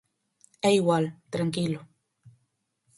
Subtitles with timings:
[0.69, 1.79] É igual, tranquilo.